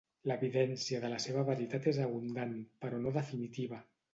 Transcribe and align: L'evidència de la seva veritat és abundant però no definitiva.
L'evidència 0.29 1.01
de 1.03 1.11
la 1.11 1.19
seva 1.25 1.43
veritat 1.51 1.85
és 1.93 2.01
abundant 2.09 2.57
però 2.87 3.03
no 3.05 3.17
definitiva. 3.21 3.85